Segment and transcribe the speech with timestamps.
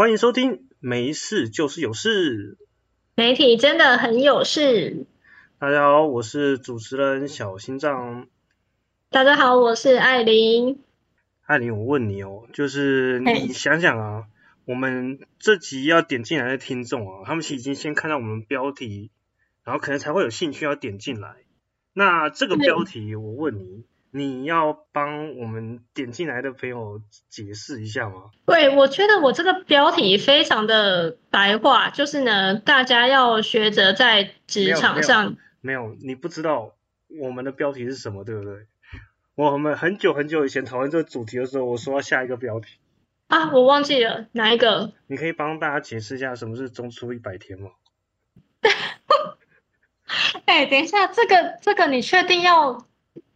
[0.00, 2.52] 欢迎收听《没事就是有事》，
[3.16, 5.04] 媒体真的很有事。
[5.58, 8.26] 大家好，我是主持人小心脏。
[9.10, 10.80] 大家好，我是艾琳。
[11.42, 14.24] 艾琳，我问你哦，就是你想想啊，
[14.64, 19.10] 我们这集要点进来的听众啊，他们其实已经先看到我们标题，
[19.64, 21.34] 然后可能才会有兴趣要点进来。
[21.92, 28.30] 那这个对标题，我问你，你要帮我们点进来的朋友解释一下吗？
[28.46, 36.74] 对，我觉得我这个标题非常的白话，就是呢，大家要学着在职场上，没有，你不知道
[37.20, 38.66] 我们的标题是什么，对不对？
[39.36, 42.78] 我们很久很久以前讨论这个主题的时候，我说要下一个标题，
[43.28, 44.92] 啊，我忘记了哪一个。
[45.06, 47.70] 你可以帮大家解释一下什么是中出一百天吗？
[50.46, 52.84] 哎，等一下，这个这个你确定要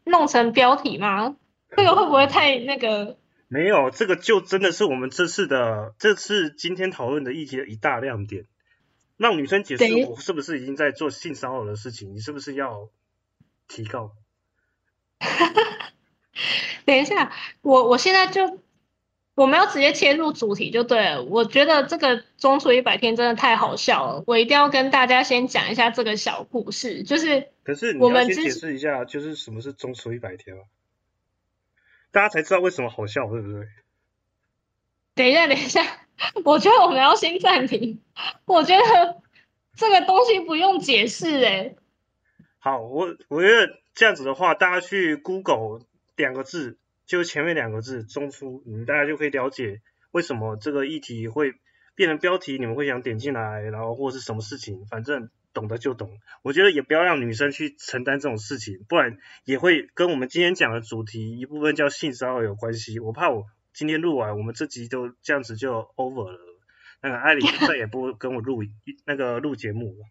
[0.05, 1.37] 弄成标题吗？
[1.77, 3.19] 这个会不会太那个？
[3.49, 8.47] 没有，这个就真的是我们这次的这次今天讨论的议题的一大亮点，
[9.17, 12.89] 让女生解释我是不是已经在做性骚扰的事情，你是不是要
[13.69, 14.13] 提高？
[16.85, 18.61] 等一下，我我现在就
[19.35, 21.23] 我们要直接切入主题就对了。
[21.25, 30.63] 我觉得这个中出一百天真的太好笑了，我一定要跟大家先讲一下这个小故事，就是可是你我要先解释一下，就是什么是中出一百天啊？
[32.13, 33.67] 大家才知道为什么好笑，对不对？
[35.17, 35.83] 等一下，等一下，
[36.45, 38.01] 我觉得我们要先暂停。
[38.45, 39.21] 我觉得
[39.75, 41.75] 这个东西不用解释，哎，
[42.59, 45.81] 好，我我觉得这样子的话，大家去 Google
[46.15, 51.55] 两个字，就前面两个字“中出”，你们大家就可以了解为什么这个议题会
[51.95, 56.19] 变成标题，你们会想点进来，然后或是什么事情，反正懂得就懂。
[56.43, 62.99] 我觉得也不要让女生去承担这种事情，不然也会跟我们今天讲的主题一部分叫性骚扰有关系。
[62.99, 66.39] 我怕我今天录完，我们这集就这样子就 over 了。
[67.03, 68.63] 那个艾琳再也不跟我录
[69.05, 70.07] 那个录节目了。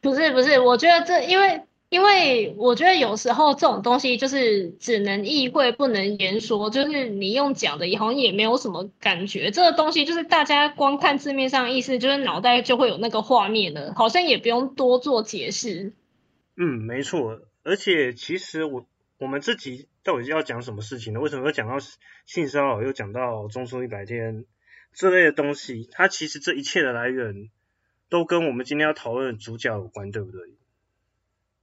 [0.00, 9.50] 不是不是，我觉得这因为因为我觉得有时候这种东西就是只能意会不能言说，就是你用讲的，好像也没有什么感觉。
[9.50, 15.92] 这个东西就是大家光看字面上意思，就是脑袋就会有那个画面了，好像也不用多做解释。
[16.56, 18.86] 嗯，没错，而且其实我
[19.18, 21.20] 我们这集到底要讲什么事情呢？
[21.20, 21.76] 为什么要讲到
[22.24, 24.46] 性骚扰，又讲到中出一百天
[24.94, 25.90] 这类的东西？
[25.92, 27.50] 它其实这一切的来源
[28.08, 30.40] 都跟我们今天要讨论的主角有关，对不对？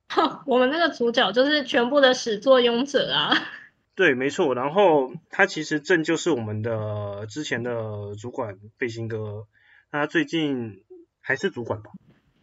[0.10, 3.34] 哼， 我们那个主角就是全部的始作俑者啊。
[3.96, 4.56] 对，没错。
[4.56, 9.46] 然后他其实正就是我们的之前的主管背心哥，
[9.92, 10.84] 他最近
[11.22, 11.92] 还是主管吧？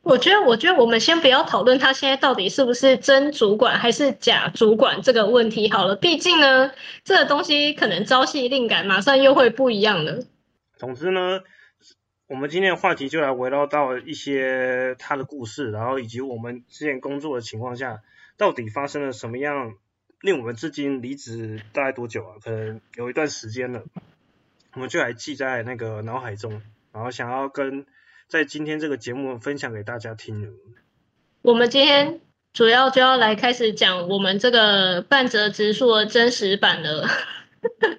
[0.02, 5.96] 我觉得，我觉得我们先不要讨论他现在到底是不是真主管还是假主管这个问题好了。
[5.96, 6.70] 毕竟呢，
[7.02, 10.22] 这个东西可能朝夕令改，马上又会不一样了。
[10.76, 11.40] 总之呢，
[12.28, 18.02] 我们今天的话题就来围绕到一些他的故事，然后以及我们之前工作的情况下，
[18.36, 19.76] 到底发生了什么样
[20.20, 22.34] 令我们至今离职大概多久啊？
[22.42, 23.84] 可能有一段时间了，
[24.72, 27.86] 我们就来记在那个脑海中，然后想要跟
[28.26, 30.52] 在今天这个节目分享给大家听了。
[31.42, 32.20] 我们今天
[32.52, 37.06] 主要就要来开始讲我们这个半泽直树的真实版了。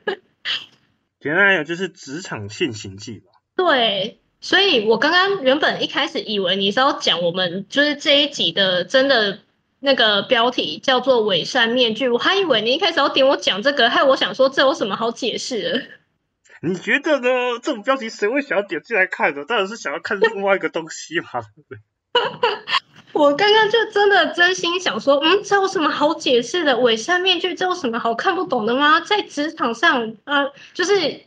[1.22, 3.32] 简单来讲，就是职场现行记吧。
[3.58, 9.40] 对，所以我刚刚原本一开始以为你是要讲我们就是这一集的真的
[9.80, 15.82] 那个标题叫做“伪善面具”，我还以为你一开始要点我讲这个，害我想说这有什么好解释的。
[16.62, 17.60] 你觉得呢？
[17.62, 19.44] 这种标题谁会想要点进来看的？
[19.46, 21.28] 当然是想要看另外一个东西嘛。
[23.14, 26.78] 我刚刚就真的真心想说，嗯，这有什么好解释的？
[26.78, 29.00] 伪善面具这有什么好看不懂的吗？
[29.02, 31.22] 在职场上，呃，就是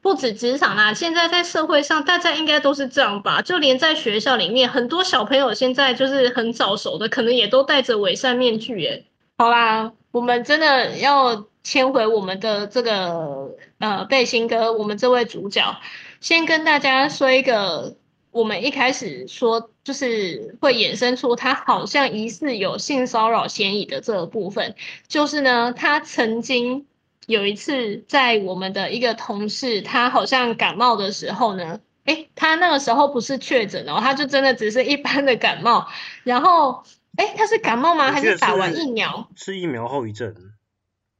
[0.00, 3.42] 不止职场啦，现在在社会上，大家应该都是这样吧？
[3.42, 8.80] 就连在学校里面，很多小朋友现在就是很早熟的，可能也都戴着伪善面具。
[8.80, 9.04] 耶。
[9.38, 15.76] 好啦，我们真的要牵回我们的这个呃背心哥，我们这位主角，
[16.20, 17.96] 先跟大家说一个。
[18.32, 24.74] 我们一开始说，就是会衍生出他好像疑似有性骚扰嫌疑的这个部分，
[25.06, 26.86] 就是呢，他曾经
[27.26, 35.86] 有一次在我们的一个同事，他好像感冒的时候呢，诶，他那个时候不是确诊哦，他就真的只是一般的感冒，
[36.24, 36.82] 然后，
[37.16, 38.10] 诶，他是感冒吗？
[38.10, 39.28] 还是打完疫苗？
[39.36, 40.34] 是疫苗后遗症。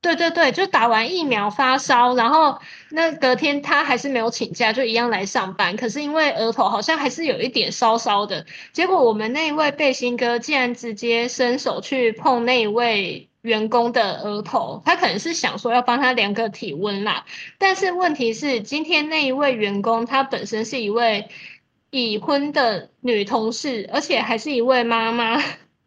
[0.01, 2.59] 对对对，就打完疫苗发烧，然后
[2.91, 5.77] 那隔天他还是没有请假，就一样来上班。
[5.77, 17.27] 可是因为额头好像还是有一点烧烧的，结果我们那一位背心哥竟然直接伸手去碰那一位员工的额头，他可能是想说要帮他量个体温啦。
[17.59, 21.29] 但是问题是，今天那一位员工她本身是一位
[21.91, 25.43] 已婚的女同事，而且还是一位妈妈，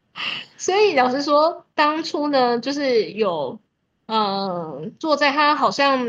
[0.57, 3.59] 所以老实说，当初呢，就是有。
[4.07, 6.05] 嗯，坐在他好像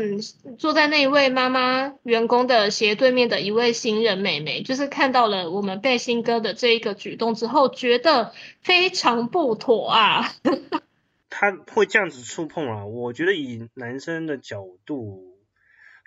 [0.59, 10.31] 坐在那一位妈妈员工的斜对面的一位新人妹妹，就是看到了我们背心哥的这一个举动之后，觉得非常不妥啊。
[11.29, 15.37] 他会这样子触碰啊，我觉得以男生的角度，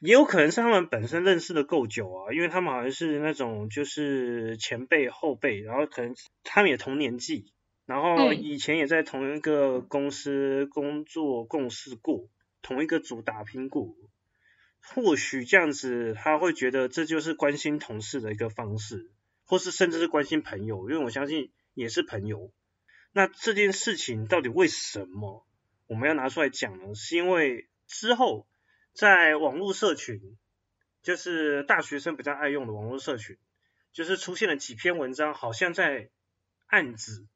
[0.01, 6.15] 也有可能是他们本身认识的够久啊，因为他们好像是那种就是前辈后辈，然后可能
[6.45, 7.53] 他们也同年纪。
[7.87, 12.29] 然后以前也在同一个公司工作共事过，
[12.63, 13.97] 同一个组打拼过，
[14.81, 19.11] 或许这样子他会觉得这就是关心同事的一个方式，
[19.45, 22.53] 或是甚至是关心朋友，因为我相信也是朋友。
[23.13, 25.45] 那这件事情到底为什么
[25.87, 26.95] 我们要拿出来讲呢？
[26.95, 28.47] 是因为之后
[28.93, 30.37] 在网络社群，
[31.03, 33.37] 就是大学生比较爱用的网络社群，
[33.93, 36.11] 就是出现了几篇文章，好像在
[36.67, 37.27] 暗指。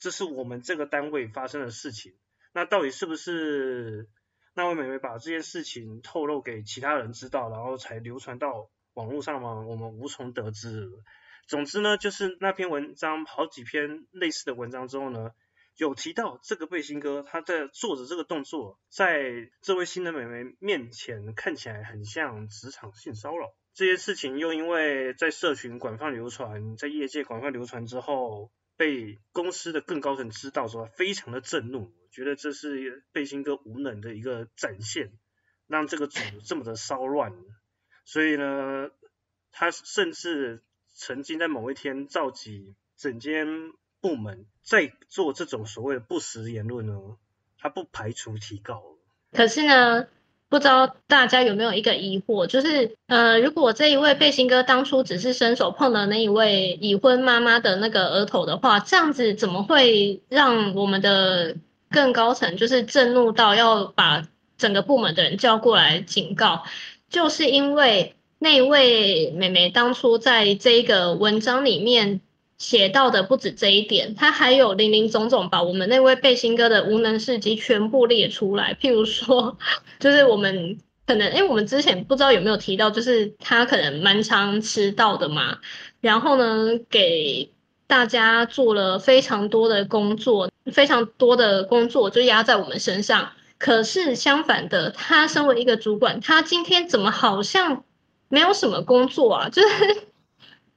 [0.00, 2.14] 这是我们这个单位发生的事情，
[2.52, 4.08] 那到底是不是
[4.54, 9.60] 那位美眉把这件事情透露给其他人知道，然后才流传到网络上吗？
[9.60, 10.90] 我们无从得知。
[11.50, 15.32] 总之呢，就是那篇文章好几篇类似的文章之后呢，
[15.76, 23.52] 有提到这个背心哥他在做着这个动作，在这位新的美眉面前看起来很像职场性骚扰。
[23.74, 28.52] 这件事情又因为在社群广泛流传，在业界广泛流传之后。
[28.76, 35.12] 被公司的更高层知道之后，非常的震怒，觉得这是背心哥无能的一个展现，
[35.66, 37.34] 让这个组这么的骚乱，
[38.06, 38.90] 所以呢，
[39.52, 40.62] 他甚至
[41.00, 43.46] 曾经在某一天召集整间
[44.02, 46.92] 部门在做这种所谓的不实言论呢，
[47.58, 48.82] 他不排除提告。
[49.32, 50.06] 可是呢？
[50.50, 61.56] 不知道大家有没有一个疑惑，就是呃，如果这一位背心哥当初只是伸手碰了那一位已婚妈妈的那个额头的话，这样子怎么会让我们的
[61.88, 66.64] 更高层就是震怒到要把整个部门的人叫过来警告？
[67.08, 72.20] 就是因为那位妹妹当初在这个文章里面。
[72.60, 78.76] 写到的不止这一点，她还有林林总总把我们那位背心哥的无能事迹全部列出来。
[78.78, 79.56] 譬如说，
[79.98, 80.76] 就是我们
[81.06, 85.56] 可能，因为我们之前不知道有没有提到，就是他可能蛮常迟到的嘛。
[86.02, 87.50] 然后呢，给
[87.86, 93.32] 大家做了非常多的工作，非常多的工作就压在我们身上。
[93.56, 97.84] 可是相反的，他身为一个主管，他今天怎么好像
[98.30, 99.48] 没有什么工作啊？
[99.52, 99.68] 就是。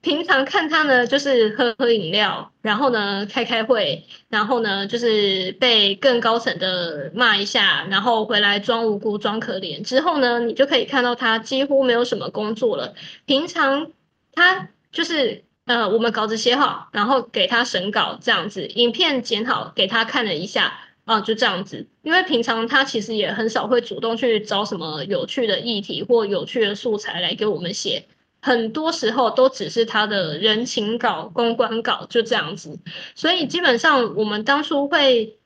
[0.01, 9.81] 平常看他呢，就是喝喝饮料，然后呢开开会，然后呢就是被更高层的骂一下，然后回来装无辜装可怜。
[9.81, 12.95] 之后呢，你就可以看到他几乎没有什么工作了。
[13.25, 13.93] 平常
[14.33, 21.87] 他就是呃，我们稿子写好，然后给他审稿这样子，影片剪好给他看了一下，啊，就这样子。
[22.01, 28.05] 因为平常他其实也很少会主动去找什么有趣的议题或有趣的素材来给我们写。
[28.41, 32.77] 很多时候都只是他的人情稿、公关稿就这样子，
[33.15, 35.37] 所以基本上我们当初会，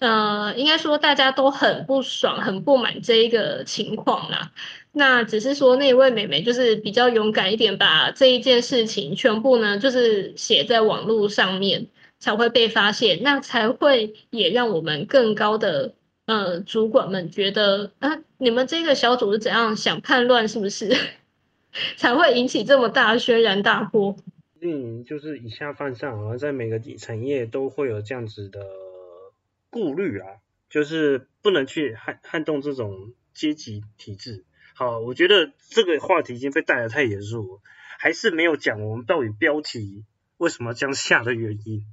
[0.00, 4.50] 呃，应该说大家都很不爽、很不满这一个情况啦。
[4.90, 11.86] 那只是说那位美眉就是比较勇敢一点，把这一件事情全部呢就是写在网络上面，
[12.20, 15.94] 才会被发现，那才会也让我们更高的
[16.26, 20.94] 呃主管们觉得啊，你们这个小组是怎样想叛乱，是不是？
[21.96, 24.16] 才会引起这么大轩然大波。
[24.60, 28.60] 嗯，就是以下犯上，而在每个产业都会有这样子的
[29.70, 30.26] 顾虑啊，
[30.68, 34.44] 就是不能去撼撼动这种阶级体制。
[34.74, 37.60] 好，我觉得这个话题已经被带的太严肃，
[37.98, 40.04] 还是没有讲我们到底标题
[40.36, 41.86] 为什么这样下的原因。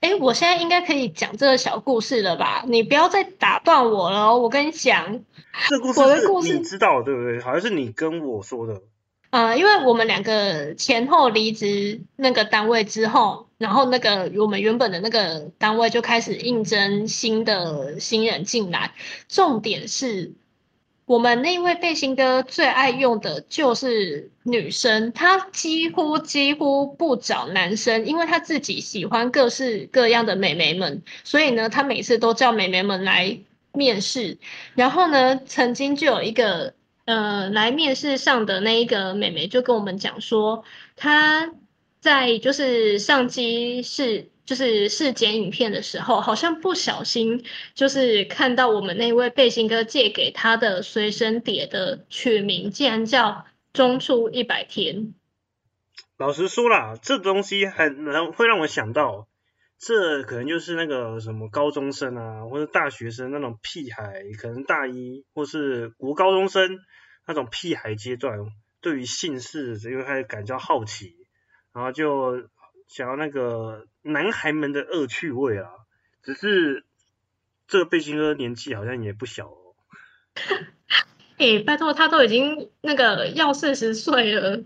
[0.00, 2.64] 哎，我现在应该可以讲这个小故事了吧？
[2.66, 5.20] 你不要再打断我了，我跟你讲，
[5.68, 7.40] 这故事我的故事你知道对不对？
[7.40, 8.82] 好像是你跟我说的。
[9.30, 18.92] 呃，因为我们两个前后离职那个单位之后，然后那个我们原本的那个单位就开始应征新的新人进来。
[19.28, 20.34] 重点是
[21.12, 33.38] 我们那位背心哥最爱用的就是女生，他几乎几乎不找男生，因为他自己喜欢各式各样的美眉们，所以呢，他每次都叫美眉们来
[33.72, 34.38] 面试。
[34.74, 36.72] 然后呢，曾经就有一个。
[37.04, 40.62] 呃，来面试上的那一个妹妹就跟我们讲说，
[40.94, 41.52] 她
[42.00, 47.44] 在就是上机是就是试剪影片的时候，好像不小心
[47.74, 53.30] 就是看到我们那位背心哥借给他的随身碟的取名，竟然叫
[53.72, 54.96] 《中出一百天》。
[56.18, 59.26] 老实说啦，这东西很能会让我想到，
[59.78, 66.78] 这可能就是那个什么高中生啊，或者大学生那种屁孩，可能大一或是国高中生
[67.26, 68.38] 那种屁孩阶段，
[68.80, 71.16] 对于姓氏就开始感到好奇，
[71.72, 72.48] 然后就
[72.92, 75.68] 想要那个男孩们的恶趣味啊。
[76.22, 76.84] 只是
[77.66, 79.74] 这个背心哥年纪好像也不小哦。
[81.38, 84.62] 哎，拜托，他都已经那个要四十岁了。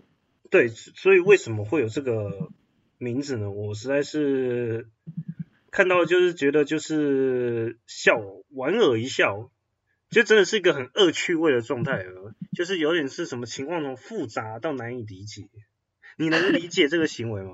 [0.50, 2.50] 对，所以为什么会有这个
[2.98, 3.50] 名字呢？
[3.50, 4.88] 我实在是
[5.70, 9.50] 看到就是觉得就是笑，莞尔一笑，
[10.10, 15.48] 就真的是一个很恶趣味的状态了，就是有点是什么情况从复杂到难以理解。
[16.18, 17.52] 你能理解这个行为吗？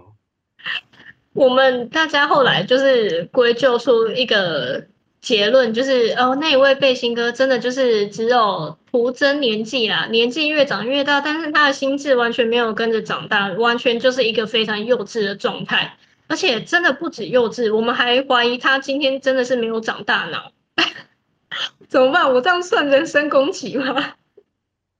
[1.32, 4.86] 我们大家后来就是归咎出一个。
[5.22, 20.50] 结论就是，哦，那一位背心哥真的就是只有徒增年纪啦，年纪越长越大，但是他的心智完全没有跟着长大，完全就是一个非常幼稚的状态，而且真的不止幼稚，我们还怀疑他今天真的是没有长大脑，
[21.88, 22.34] 怎么办？
[22.34, 24.14] 我这样算人身攻击吗？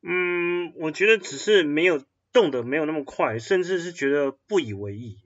[0.05, 2.01] 嗯，我觉得只是没有
[2.33, 5.17] 动得没有那么快，甚至是觉得不以为意。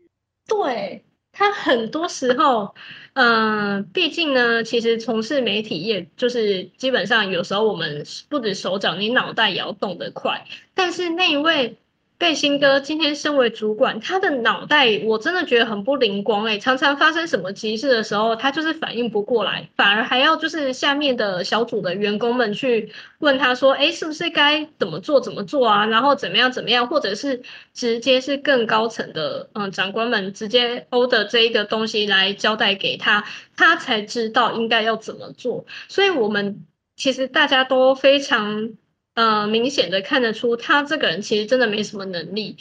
[0.47, 1.03] 对。
[1.33, 2.75] 他很多时候，
[3.13, 10.47] 嗯，毕竟呢，其实从事媒体业，就是基本上有时候我们不止手脚，你脑袋也要动得快。
[10.75, 11.77] 但是那一位。
[12.19, 25.85] 背心哥今天身为主管，他的脑袋我真的觉得很不灵光哎，常常发生什么急事的时候，他就是反应不过来，反而还要就是下面的小组的员工们去问他说，哎，是不是该怎么做怎么做啊？
[25.87, 27.43] 然后怎么样怎么样，或者是
[27.75, 33.25] 直接是更高层的嗯长官们直接 order 这一个东西来交代给他，
[33.57, 35.67] 他才知道应该要怎么做。
[35.89, 36.65] 所以我们
[36.97, 38.71] 其实大家都非常。
[39.17, 42.57] 呃，明显的看得出他这个人其实真的没什么能力。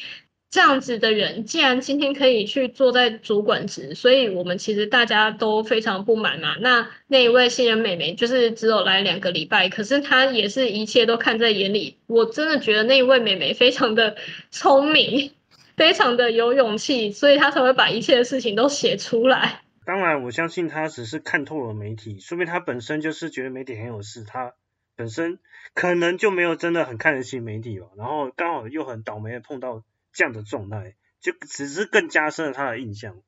[0.49, 6.55] 这样子的人，既然今天可以去坐在主管职，所以我们其实大家都非常不满嘛。
[6.61, 11.97] 那那一位新人美眉，就是只有来两个礼拜，可是她也是一切都看在眼里。
[12.07, 14.15] 我真的觉得那一位美眉非常的
[14.49, 15.31] 聪明，
[15.75, 19.59] 非常的有勇气，所以她才会把一切的事情都写出来。
[19.85, 24.23] 当然，我相信她只是看透了媒体，说明她本身就是觉得媒体很有事。
[24.23, 24.53] 她。
[24.95, 25.39] 本身
[25.73, 29.83] 可能就没有真的很看得起媒体吧，然后刚好又很倒霉的碰到
[30.13, 33.21] 这样的状态，就只是更加深了他的印象。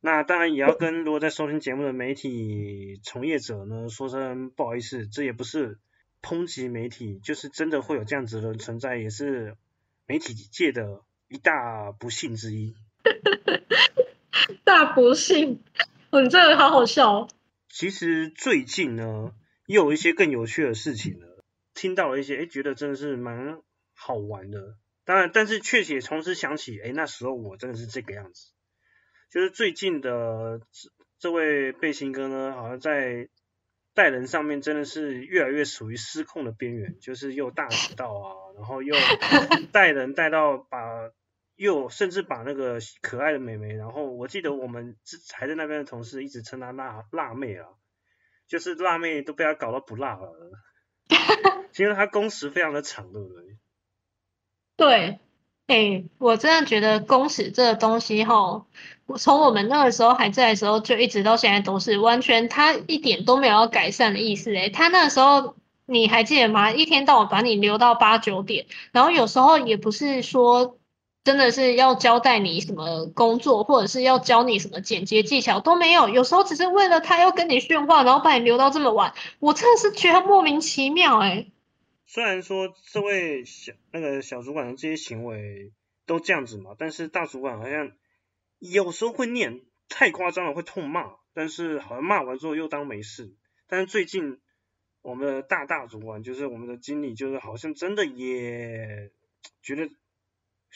[0.00, 5.78] 那当然也要跟如果在收听节目的媒体从业者呢说声不好意思，这也不是
[6.22, 9.56] 抨击媒体，就是真的会有这样子的存在，也是
[10.06, 12.74] 媒体界的一大不幸之一。
[14.64, 15.62] 大不幸，
[16.12, 17.26] 你这个好好笑。
[17.70, 19.32] 其实最近呢。
[19.66, 21.44] 又有一些更有趣的事情了，
[21.74, 23.60] 听到了一些，哎，觉得真的是蛮
[23.94, 24.76] 好玩的。
[25.04, 28.52] 当然，但是确实也同时想起，哎，那时候我真的是这个样子。
[29.30, 33.28] 就是最近的这这位背心哥呢，好像在
[33.92, 38.94] 带人上面真的是越来越属于失控的边缘，就是又大迟到啊，然后又
[39.72, 41.10] 带人带到把，
[41.56, 44.96] 又甚至把那个可爱的美眉，然后我记得我们
[45.34, 47.66] 还在那边的同事一直称她辣辣妹啊。
[48.48, 50.32] 就是辣妹都被他搞到不辣了，
[51.78, 53.56] 因为他工时非常的长，对不对？
[54.76, 55.18] 对，
[55.66, 58.66] 哎，我真的觉得工时这个东西哈，
[59.16, 64.54] 从我们那个时候还在的时候，就一直到现在都是完全他一点都没有要改善的意思。
[64.56, 66.70] 哎，他那个时候你还记得吗？
[66.70, 70.78] 一天到晚把你留到八九点，然后有时候也不是说。
[71.26, 81.48] 真的是要交代你什么工作，或者是要教你什么剪接技巧都没有，有时候只是为了他要跟你训话，然后把你留到这么晚，我真的是觉得莫名其妙哎。
[82.06, 85.72] 虽然说这位小那个小主管的这些行为
[86.06, 87.90] 都这样子嘛，但是大主管好像
[88.60, 93.34] 有时候会念太夸张了，会痛骂，但是好像骂完之后又当没事。
[93.66, 94.38] 但是最近
[95.02, 99.10] 我们的大大主管就是我们的经理，就是好像真的也
[99.60, 99.90] 觉得。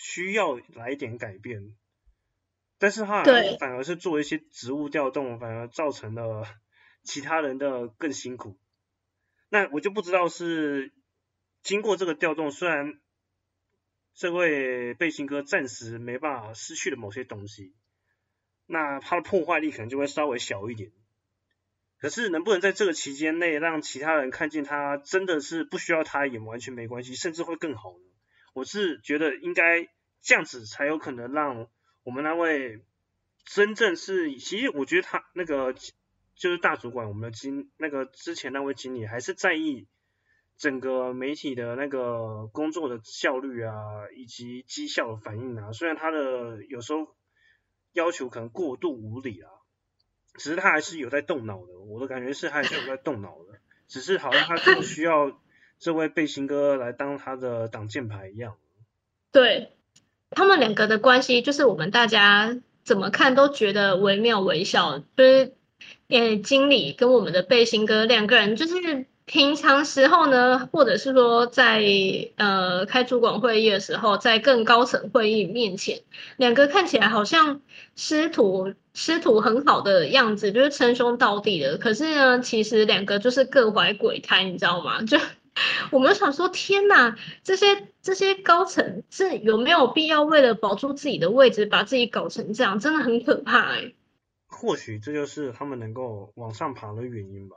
[0.03, 1.77] 需要来一点改变，
[2.79, 3.23] 但是他
[3.59, 6.47] 反而是做一些职务调动，反而造成了
[7.03, 8.59] 其他人的更辛苦。
[9.51, 10.91] 那我就不知道是
[11.63, 12.99] 经过这个调动，虽然
[14.15, 17.75] 这位背心哥暂时没办法失去了某些东西，
[18.65, 20.93] 那他的破坏力可能就会稍微小一点。
[21.99, 28.10] 可是能不能在这个期间内让其他人看见他真的是不需要他也完全没关系，甚至会更好呢？
[28.53, 29.89] 我是觉得应该
[30.23, 31.69] 这样子才有可能让
[32.03, 32.83] 我们那位
[33.45, 39.87] 真正是，其实我觉得他那个就是大主管，我们的经那个之前那位经理还是在意
[40.57, 43.75] 整个媒体的那个工作的效率啊，
[44.15, 45.73] 以及绩效的反应啊。
[45.73, 47.17] 虽然他的有时候
[47.93, 49.51] 要求可能过度无理啊，
[50.35, 51.79] 只是他还是有在动脑的。
[51.79, 55.41] 我的感觉是还是有在动脑的，只是好像他就需要
[55.81, 58.53] 这位背心哥来当他的挡箭牌一样。
[59.33, 59.73] 对
[60.31, 64.99] 他们两个的关系，就是我们大家怎么看都觉得惟妙惟肖。
[65.17, 65.55] 就是，
[66.09, 71.83] 呃，经理跟我们的背心哥两个人，就是平常时候呢，或者是说在
[72.37, 76.03] 呃开主管会议的时候，在更高层会议面前，
[76.37, 77.63] 两个看起来好像
[77.97, 81.79] 师徒师徒很好的样子，就是称兄道弟的。
[81.79, 85.01] 可是呢，其实两个就是各怀鬼胎，你知道吗？
[85.03, 85.17] 就。
[85.93, 92.79] 我们想说，天哪，这些这些高层是有没有必要为了保住自己的位置，把自己搞成这样？
[92.79, 93.93] 真的很可怕哎。
[94.47, 97.57] 或许这就是他们能够往上爬的原因吧。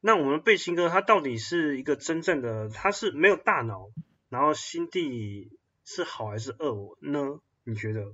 [0.00, 3.90] 那我们贝星哥他到底是一个真正的，他是没有大脑，
[4.28, 5.50] 然后心地
[5.84, 7.40] 是好还是恶呢？
[7.64, 8.12] 你觉得？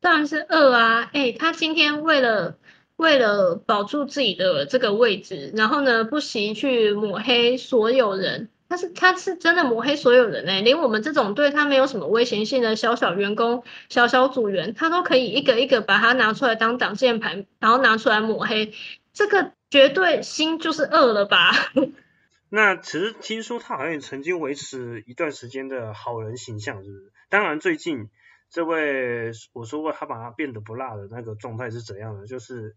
[0.00, 1.10] 当然是恶啊！
[1.12, 2.58] 哎，他今天为了。
[2.96, 8.48] 为了保住自己的这个位置，然后呢，不惜去抹黑所有人。
[8.68, 18.72] 他是他是真的抹黑所有人哎，连我们这种对他没有什么威胁性的小小员工、小小组员，他都可以一个一个把他拿出来当挡箭牌，然后拿出来抹黑。
[19.12, 21.52] 这个绝对心就是恶了吧？
[22.50, 27.12] 那其实听说他好像也曾经维持一段时间的好人形象，是不是？
[27.28, 28.08] 当然最近
[28.50, 32.26] 这位我说过他把他变得不辣的那个状态是怎样的？
[32.26, 32.74] 就是。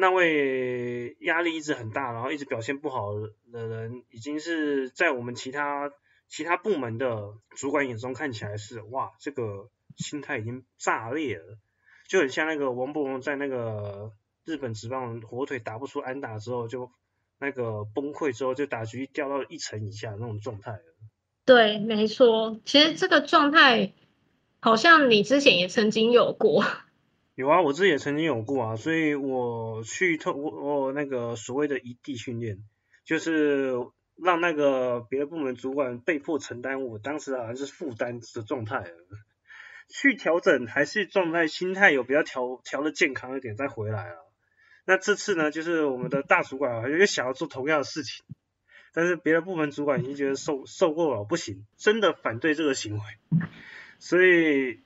[0.00, 3.14] 那位压力一直很大，然后一直表现不好
[3.50, 5.90] 的人，已经是在我们其他
[6.28, 11.58] 其他部门的主管眼中看起来是哇，这个心态已经炸裂了，
[12.06, 14.12] 就很像那个王博荣在那个
[14.44, 16.92] 日本职棒火腿打不出安打之后，就
[17.40, 20.78] 那个崩溃之后就打局掉到一层以下那种状态
[21.44, 23.94] 对，没错，其实这个状态
[24.60, 26.64] 好像你之前也曾经有过。
[27.38, 32.58] 有啊，我自己也曾经有过啊，所以我去透过那个所谓的异地训练，
[33.04, 33.74] 就是
[34.16, 38.90] 让那个别的部门主管被迫承担我当时好像是负担的状态，
[39.88, 44.16] 去调整还是状态心态有比较调调的健康一点再回来啊。
[44.84, 48.24] 那这次呢，就是我们的大主管啊，又想要做同样的事情，
[48.92, 53.00] 但是别的部门主管已经觉得受受够了，不行，真的反对这个行为，
[54.00, 54.80] 所以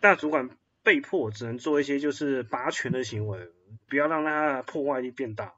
[0.00, 0.50] 大主管。
[0.84, 3.38] 被迫只能做一些就是拔权的行为，
[3.88, 5.54] 不要让他破坏力变大。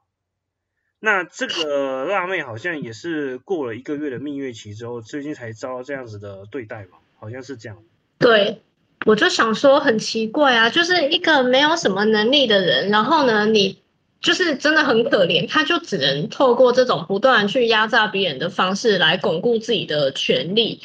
[0.99, 7.77] 那这个辣妹好像也是过了一个月的蜜月期之后，最近才遭到这样子的对待嘛，好像是这样。
[8.17, 8.61] 对，
[9.05, 13.79] 我就想说很奇怪啊，就是一个没有什么能力的人，然后呢，你
[14.21, 20.81] 就是真的很可怜，他就只能透过这种不断去压榨别人的方式来巩固自己的权利。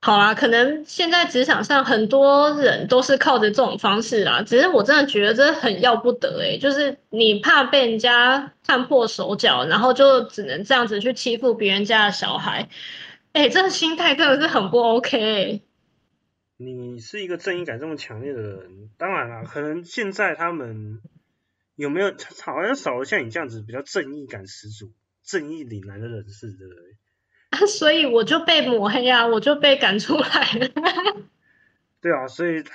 [0.00, 4.42] 好啊，可能现在职场上很多人都是靠着这种方式啦。
[4.42, 12.68] 只是我真的觉得这很要不得诶，就是你怕被人家看破手脚，然后就只能这样子去欺负别人家的小孩。
[13.32, 15.62] 哎，这个心态真的是很不 OK。
[16.56, 21.00] 你是一个正义感这么强烈的人，当然了，可能现在他们
[21.74, 24.92] 有没有好像少了像你这样子比较正义感十足、
[25.24, 26.82] 正义凛然的人士，对不对？
[27.50, 30.68] 啊 所以我就被抹黑啊，我就被赶出来了。
[32.00, 32.72] 对啊，所以他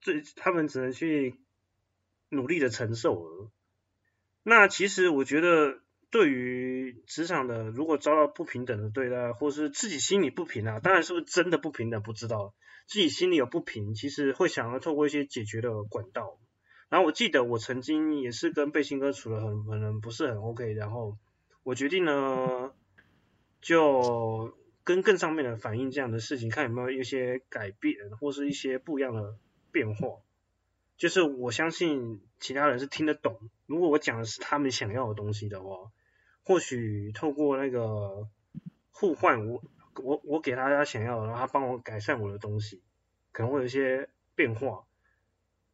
[0.00, 1.34] 最他们只能去
[2.28, 3.50] 努力的承受了。
[4.42, 5.80] 那其实我觉得，
[6.10, 12.54] 对于职场的，如果遭到不平等的对待，或是自己心里不平啊，当然是不是真的不平等不知道，
[12.86, 16.38] 自己心里有不平，其实会想要透过一些解决的管道。
[16.88, 21.16] 然后我记得我曾经也是跟背心哥处的很可能不是很 OK，然后
[21.62, 22.72] 我决定呢。
[23.60, 29.36] 就跟更上面的反映这样的事情，看有没有一些改变，或是一些不一样的
[29.70, 30.18] 变化。
[30.96, 35.90] 就是我相信其他人是听得懂，如果我讲的是他们想要的东西的话，
[36.42, 38.28] 或许透过那个
[38.90, 39.62] 互换，我
[40.02, 42.82] 我我给大家想要的，然后他帮我改善我的东西，
[43.32, 44.84] 可能会有一些变化。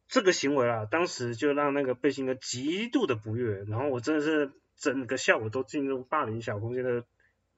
[0.07, 7.05] 这个行为啊，当时就让那个背心哥极度的不悦，然后我真的是整个下午都进入霸凌小空间的。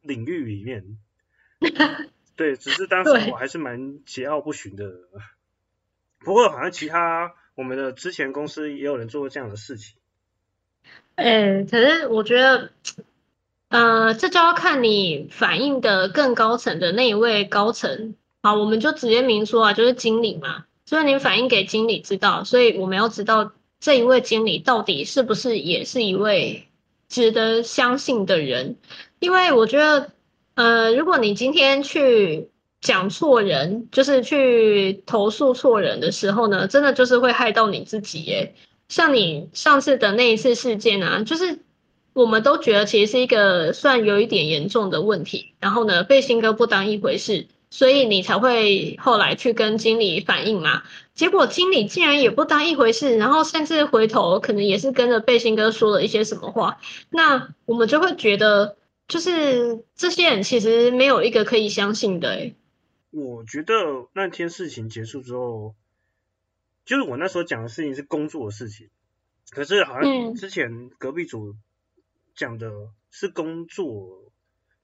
[0.02, 0.98] 领域里面，
[2.36, 4.92] 对，只是当时我还是蛮桀骜不驯的。
[6.20, 9.96] 不过好像其他我们的之前公司也有人做过这样的事情。
[11.16, 12.72] 哎，可是我觉得，
[13.68, 18.16] 呃，这就要看你反映的更高层的那一位高层。
[18.42, 20.66] 好，我们就直接明说啊，就是经理嘛。
[20.86, 26.69] 所以你反映给经理知道，所以我们要知道这一位经理到底是不是也是一位
[27.10, 28.78] 值得相信的人，
[29.20, 30.12] 因为我觉得，
[30.54, 38.54] 呃，如果你今天去讲错人，就是去投诉错人的时候呢，真的就是会害到你自己耶。
[38.88, 41.60] 像你上次的那一次事件啊，就是
[42.14, 50.84] 我们都觉得其实是一个算有一点严重的问题，然后呢，被新哥不当一回事，所以你才会后来去跟经理反映嘛。
[51.14, 56.80] 结果经理竟然也不当一回事，然后甚至回头可能也是跟着背心哥说了一些什么话，
[57.10, 58.78] 那我们就会觉得，
[59.08, 62.30] 就是这些人其实没有一个可以相信的。
[62.30, 62.54] 哎，
[63.12, 63.74] 我觉得
[64.14, 65.76] 那天事情结束之后。
[66.86, 68.90] 就是我那时候讲的事情是工作的事情，
[69.52, 71.54] 可是好像之前隔壁组
[72.34, 72.72] 讲的
[73.12, 74.19] 是工作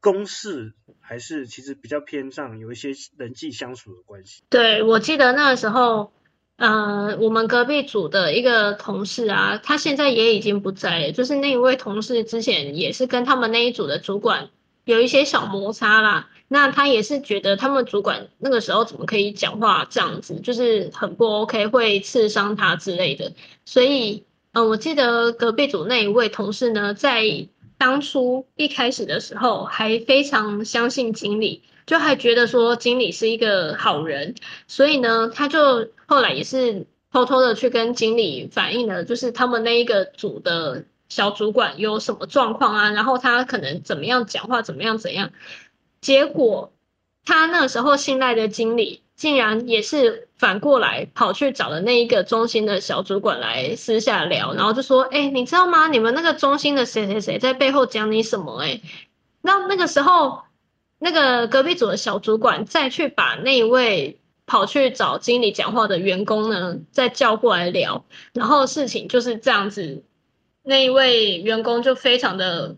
[0.06, 4.44] 公事，还是其实比较偏上有一些人际相处的关系。
[4.52, 6.12] 对，我记得那个时候，
[6.58, 11.12] 呃，我们隔壁组的一个同事啊，他现在也已经不在了。
[11.12, 14.50] 就是那一位同事之前也是跟他们那一组的主管
[14.84, 16.30] 有一些小摩擦啦。
[16.48, 23.34] 那他也是觉得他们主管那个时候怎么可以讲话这样子，就是很不 OK，会刺伤他之类的。
[23.66, 27.24] 所以，嗯，我记得隔壁组那一位同事呢，在
[27.78, 34.36] 当初一开始的时候还非常相信经理，就还觉得说经理是一个好人，
[34.68, 45.32] 所以呢，他就后来也是偷偷的去跟经理反映了，就是他们那一个组的小主管有什么状况啊，然后他可能怎么样讲话，怎么样怎样。
[46.02, 46.74] 结果，
[47.24, 55.88] 他那时候信赖的经理竟然也是反过来跑去找了那一个中心的小主管来私下聊，然后就说：“哎，你知道吗？
[55.88, 58.82] 你们那个中心的谁谁谁在背后讲你什么？”哎，
[59.42, 60.42] 那那个时候，
[61.00, 70.04] 那个隔壁组的小主管再去把那一位跑去找经理讲话的员工呢，再叫过来聊，然后事情就是这样子，
[70.62, 72.76] 那一位员工就非常的。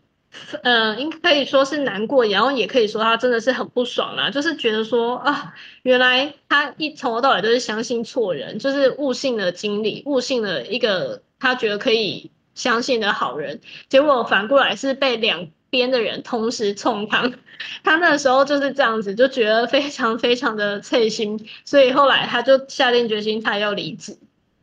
[0.62, 17.34] 呃，应可以说是难过，然后也可以说他真的是很不爽啦，就是觉得说啊，原来他一从头到尾都是相信错人，就是误信了经理，误信了一个他觉得可以相信的好人，结果反过来是被两边的人同时冲康，
[17.84, 24.18] 他那时候就是这样子，就觉得非常非常的刺心，所以后来他就下定决心，他要离职。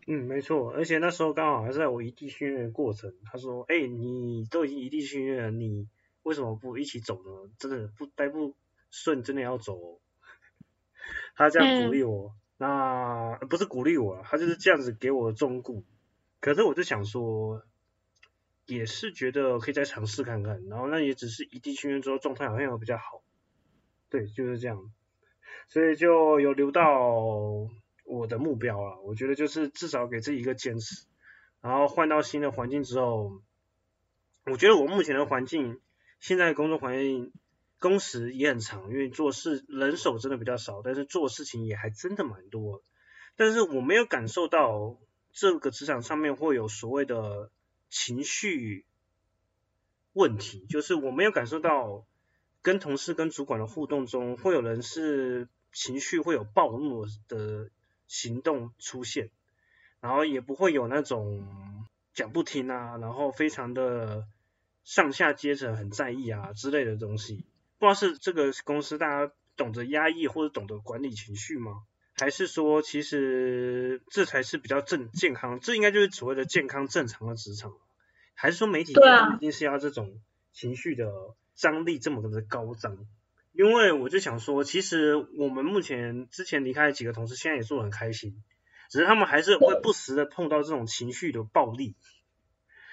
[0.07, 3.15] 嗯，没错，而且那时候刚好还是在我异地训练的过程。
[3.25, 5.89] 他说：“哎，你都已经异地训练了，你
[6.23, 7.51] 为什么不一起走呢？
[7.59, 8.55] 真的不待不
[8.91, 10.01] 顺，真的要走。
[11.37, 15.83] ”他这样鼓励我，那不是鼓励我，他就是这样子给我忠告。
[16.39, 17.63] 可是我就想说，
[18.67, 20.67] 也是觉得可以再尝试看看。
[20.69, 23.23] 然后那也只是异地训练之后状态好像有比较好，
[24.11, 24.93] 对，就是这样，
[25.69, 27.71] 所以就有留到。
[28.05, 31.07] 我的目标啊，我觉得就是至少给自己一个坚持，
[31.63, 33.41] 然后换到新的环境之后，
[34.45, 35.81] 我觉得我目前的环境，
[36.21, 37.33] 现在工作环境
[37.81, 42.83] 工时也很长，因为做事人手真的比较少，但是做事情也还真的蛮多。
[43.37, 44.99] 但是我没有感受到
[45.33, 47.51] 这个职场上面会有所谓的
[47.89, 48.85] 情绪
[50.13, 52.07] 问题，就是我没有感受到
[52.61, 57.71] 跟同事跟主管的互动中会有人是情绪会有暴怒的。
[58.07, 59.31] 行动出现，
[60.01, 61.47] 然后也不会有那种
[62.13, 64.27] 讲不听啊，然后非常的
[64.85, 67.45] 上下阶层很在意啊之类的东西。
[67.79, 71.83] 不知道是这个公司大家懂得压抑或者懂得管理情绪吗？
[72.17, 75.59] 还是说其实这才是比较正健康？
[75.59, 77.73] 这应该就是所谓的健康正常的职场？
[78.35, 80.21] 还是说媒体一定是要这种
[80.53, 81.13] 情绪的
[81.55, 82.99] 张力这么的高涨？
[83.57, 88.35] 因为我就想说，其实我们目前之前离开的几个同事，现在也做得很开心，
[88.91, 91.95] 只是他们还是会不时的碰到这种情绪的暴力。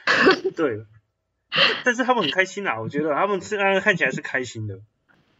[0.56, 0.86] 对，
[1.84, 4.80] 但是他们很开心啊，我觉得他们虽然看起来是开心的。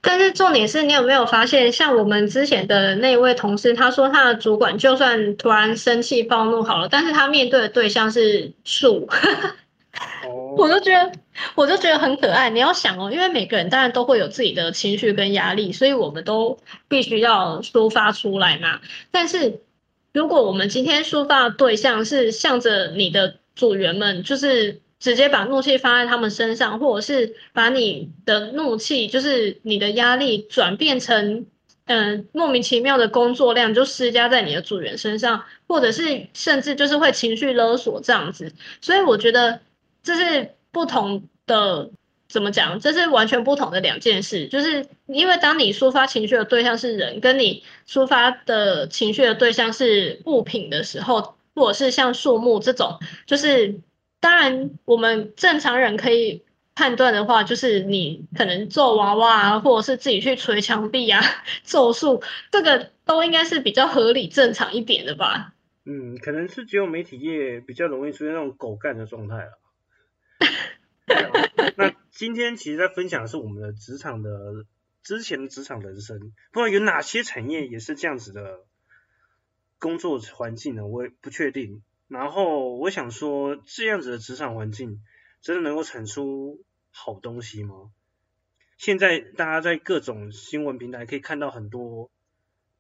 [0.04, 9.08] 但是重点是你有没有发现，像我们之前的那位同事，他说他的主管就算突然生气暴怒好了，但是他面对的对象是树。
[10.58, 11.12] 我就觉得，
[11.56, 12.50] 我就觉得很可爱。
[12.50, 18.80] 你要想哦，因为每个人当然都会有自己的情绪跟压力，所以我们都必须要抒发出来嘛。
[19.12, 19.62] 但是，
[20.14, 31.46] 如果我们今天抒发的对象是向着你的组员们，就是直接把怒气发在他们身上，或者是把你的怒气，就是你的压力转变成
[31.86, 38.54] 嗯莫名其妙的工作量，就施加在你的组员身上，或者是甚至就是会情绪勒索这样子。
[38.82, 39.60] 所以我觉得。
[40.04, 41.90] 这是不同的
[42.28, 42.80] 怎么讲？
[42.80, 44.48] 这是完全不同的两件事。
[44.48, 53.80] 就是因为当你抒发情绪的对象是人，跟你抒发的情绪的对象是物品的时候，或者是像树木这种，就是
[54.20, 61.22] 当然我们正常人可以判断的话，就是你可能做娃娃啊，或者是自己去捶墙壁啊、
[61.66, 65.54] 咒术，这个都应该是比较合理正常一点的吧。
[65.86, 69.60] 嗯，可能是只有媒体业比较容易出现那种狗干的状态了。
[71.78, 74.66] 那今天其实在分享的是我们的职场的
[75.04, 76.20] 之前的职场人生，
[76.52, 78.66] 不知道有哪些产业也是这样子的
[79.80, 80.86] 工作环境呢？
[80.86, 81.82] 我也不确定。
[82.08, 85.02] 然后我想说，这样子的职场环境
[85.42, 87.92] 真的能够产出好东西吗？
[88.78, 92.12] 现在大家在各种新闻平台可以看到很多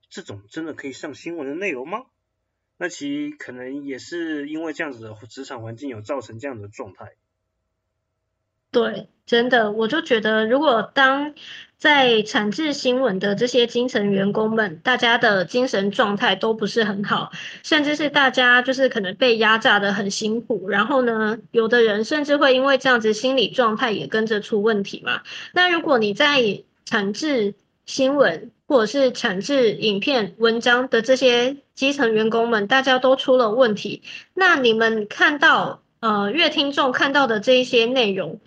[0.10, 2.06] 这种真的可以上新闻的内容吗？
[2.78, 7.13] 那其实可能也是因为这样子的职场环境有造成这样的状态。
[8.71, 11.34] 对，真的，我就觉得，如果当
[11.77, 17.31] 在产制新闻的这些基层员工们，大家的精神状态都不是很好，
[17.63, 25.21] 甚至是大家就是可能被压榨的很辛苦，然后呢，有的人甚至会因为这样子心理状态也跟着出问题嘛。
[25.53, 27.55] 那如果你在产制
[27.86, 34.01] 新闻或者是产制影片文章的这些基层员工们，大家都出了问题，
[34.34, 38.39] 那你们看到呃，乐听众看到的这一些内容。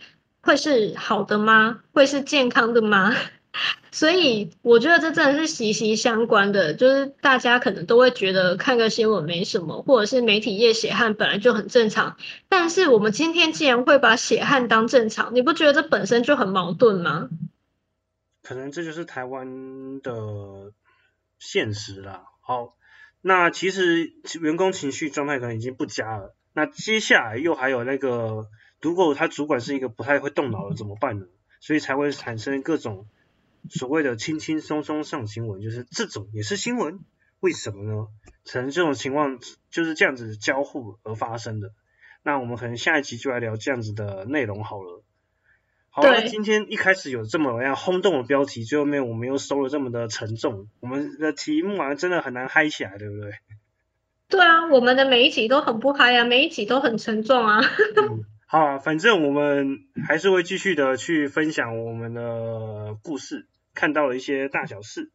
[0.44, 1.80] 会是好的吗？
[1.92, 3.14] 会是健康的吗？
[3.92, 6.74] 所以我觉得这真的是息息相关的。
[6.74, 12.16] 就是大家可能都会觉得看个新闻没什么，或者是媒体业血汗本来就很正常。
[12.48, 17.28] 但是我们今天既然会把血汗当正常，你不觉得这本身就很矛盾吗？
[18.42, 20.72] 可能这就是台湾的
[21.38, 22.24] 现实啦。
[22.42, 22.74] 好，
[23.22, 26.34] 那其实员工情绪状态可能已经不佳了。
[26.52, 28.46] 那接下来又还有那个。
[28.84, 31.24] 如果他主管是一个不太会动脑的怎么办呢？
[31.58, 33.06] 所以才会产生各种
[33.70, 37.00] 所谓的轻轻松松上新闻，就是这种也是新闻，
[37.40, 38.08] 为什么呢？
[38.44, 39.38] 可能这种情况
[39.70, 41.70] 就是这样子交互而发生的。
[42.22, 45.02] 那我们可能下一集就来聊这样子的内容好了。
[45.88, 53.32] 好，今天一开始有这么样轰动的标题，最后面我们又收了这么的沉重，我们的题目啊真的很难嗨起来，对不对？
[54.28, 57.60] 对啊，我们的每一集都很不嗨啊，每一集都很沉重啊。
[58.54, 65.10] 好，反正我们还是会继续的去分享我们的故事，看到了一些大小事，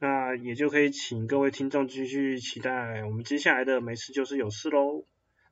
[0.00, 5.04] 那也就可以请各位听众继续期待我们接下来的没事就是有事喽。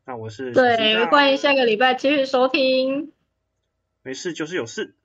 [0.04, 3.12] 那我是对，欢迎下个礼拜继续收听。
[4.02, 4.96] 没事就是有事，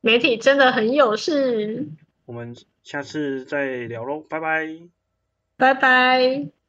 [0.00, 1.88] 媒体真的很有事。
[2.24, 4.66] 我们下次再聊喽，拜拜，
[5.58, 6.63] 拜拜。